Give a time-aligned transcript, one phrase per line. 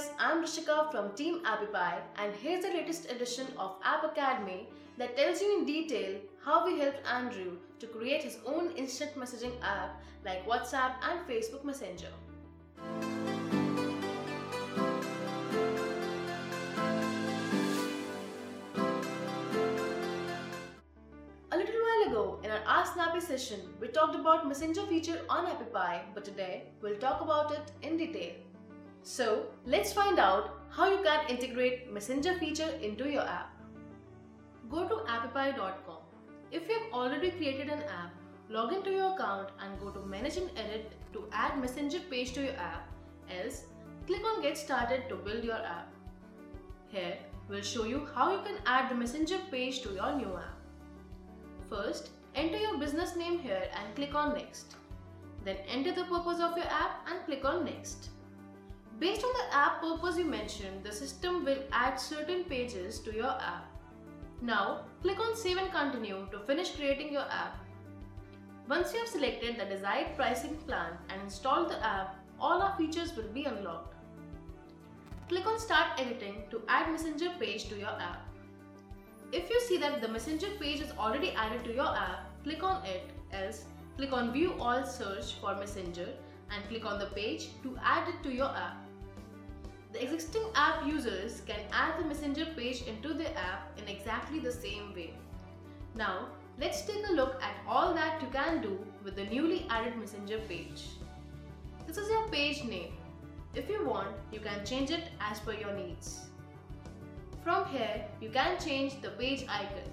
[0.00, 4.68] guys, I'm Rishika from Team Appy Pie and here's the latest edition of App Academy
[4.96, 9.52] that tells you in detail how we helped Andrew to create his own instant messaging
[9.62, 12.12] app like WhatsApp and Facebook Messenger.
[21.52, 25.46] A little while ago in our Ask Snappy session, we talked about Messenger feature on
[25.46, 28.32] Appy Pie, but today we'll talk about it in detail.
[29.02, 33.54] So let's find out how you can integrate Messenger feature into your app.
[34.70, 35.98] Go to appypie.com.
[36.52, 38.14] If you have already created an app,
[38.48, 42.42] log into your account and go to Manage and Edit to add Messenger page to
[42.42, 42.88] your app.
[43.30, 43.64] Else,
[44.06, 45.92] click on Get Started to build your app.
[46.88, 50.58] Here, we'll show you how you can add the Messenger page to your new app.
[51.68, 54.74] First, enter your business name here and click on Next.
[55.44, 58.10] Then enter the purpose of your app and click on Next.
[59.00, 63.30] Based on the app purpose you mentioned, the system will add certain pages to your
[63.30, 63.66] app.
[64.42, 67.56] Now, click on Save and Continue to finish creating your app.
[68.68, 73.16] Once you have selected the desired pricing plan and installed the app, all our features
[73.16, 73.94] will be unlocked.
[75.28, 78.28] Click on Start Editing to add Messenger page to your app.
[79.32, 82.84] If you see that the Messenger page is already added to your app, click on
[82.84, 83.64] it, else
[83.96, 86.08] click on View All Search for Messenger
[86.50, 88.89] and click on the page to add it to your app.
[89.92, 94.52] The existing app users can add the Messenger page into their app in exactly the
[94.52, 95.14] same way.
[95.96, 96.28] Now,
[96.60, 100.38] let's take a look at all that you can do with the newly added Messenger
[100.48, 100.84] page.
[101.88, 102.92] This is your page name.
[103.56, 106.20] If you want, you can change it as per your needs.
[107.42, 109.90] From here, you can change the page icon.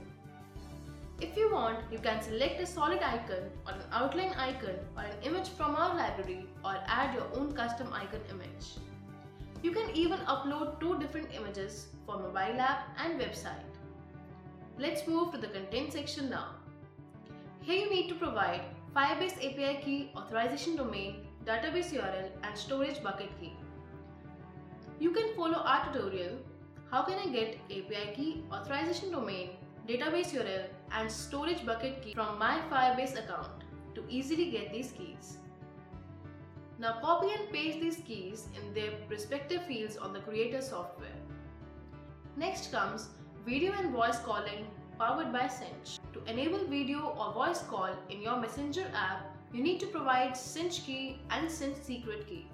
[1.20, 5.18] If you want, you can select a solid icon or an outline icon or an
[5.24, 8.78] image from our library or add your own custom icon image.
[9.64, 13.74] You can even upload two different images for mobile app and website.
[14.78, 16.56] Let's move to the content section now.
[17.62, 18.62] Here you need to provide
[18.96, 23.54] Firebase API key, authorization domain, database URL and storage bucket key.
[25.00, 26.38] You can follow our tutorial
[26.90, 29.50] How can I get API key, authorization domain,
[29.88, 33.66] database URL and storage bucket key from my Firebase account
[33.96, 35.38] to easily get these keys.
[36.80, 41.18] Now copy and paste these keys in their respective fields on the creator software.
[42.36, 43.08] Next comes
[43.48, 44.68] video and voice calling
[45.00, 45.98] powered by Sinch.
[46.14, 50.86] To enable video or voice call in your Messenger app, you need to provide Sinch
[50.86, 52.48] key and Sinch secret key.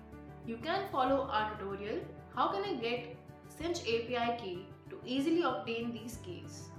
[0.47, 1.99] You can follow our tutorial
[2.33, 3.17] How can I get
[3.49, 6.69] Sinch API key to easily obtain these keys.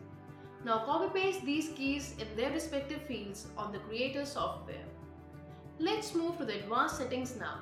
[0.65, 4.87] Now copy paste these keys in their respective fields on the creator software.
[5.81, 7.59] Let's move to the advanced settings now.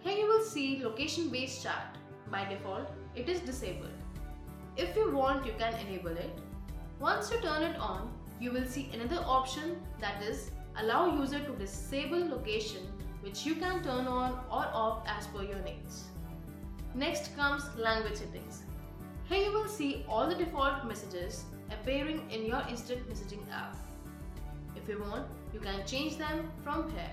[0.00, 1.96] Here you will see location based chat.
[2.28, 3.90] By default, it is disabled.
[4.76, 6.38] If you want, you can enable it.
[6.98, 11.52] Once you turn it on, you will see another option that is allow user to
[11.52, 12.82] disable location
[13.20, 16.04] which you can turn on or off as per your needs.
[16.94, 18.62] Next comes language settings.
[19.28, 23.76] Here you will see all the default messages appearing in your instant messaging app.
[24.82, 27.10] If you want, you can change them from here.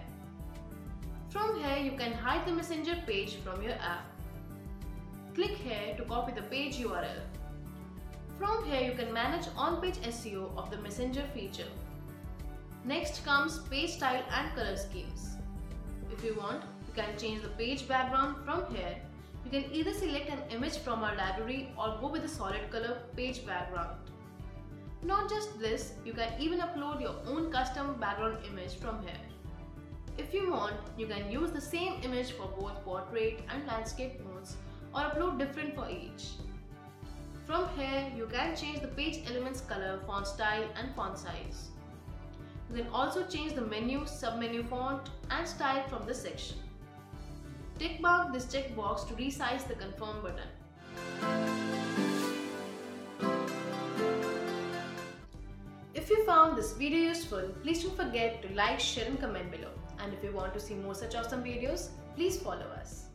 [1.30, 4.06] From here, you can hide the messenger page from your app.
[5.36, 7.22] Click here to copy the page URL.
[8.38, 11.68] From here, you can manage on-page SEO of the messenger feature.
[12.86, 15.36] Next comes page style and color schemes.
[16.12, 18.96] If you want, you can change the page background from here.
[19.44, 23.02] You can either select an image from our library or go with a solid color
[23.16, 23.98] page background.
[25.04, 29.22] Not just this, you can even upload your own custom background image from here.
[30.18, 34.58] If you want, you can use the same image for both portrait and landscape modes
[34.94, 36.32] or upload different for each.
[37.46, 41.70] From here, you can change the page elements color, font style and font size.
[42.70, 46.58] You can also change the menu, submenu font and style from this section.
[47.78, 51.37] Tick mark this checkbox to resize the confirm button.
[56.10, 59.72] If you found this video useful, please don't forget to like, share and comment below.
[60.00, 63.07] And if you want to see more such awesome videos, please follow us.